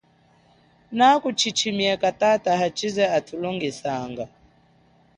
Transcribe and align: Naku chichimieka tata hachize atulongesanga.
Naku 0.97 1.29
chichimieka 1.39 2.09
tata 2.21 2.51
hachize 2.61 3.03
atulongesanga. 3.17 4.25